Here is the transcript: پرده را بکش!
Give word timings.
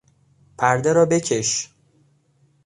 پرده 0.57 0.93
را 0.93 1.05
بکش! 1.05 1.69